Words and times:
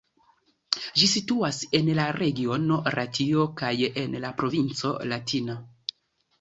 Ĝi 1.01 1.09
situas 1.11 1.59
en 1.81 1.91
la 1.99 2.07
regiono 2.17 2.81
Latio 3.01 3.47
kaj 3.63 3.73
en 4.07 4.21
la 4.27 4.35
provinco 4.43 4.97
Latina. 5.15 5.63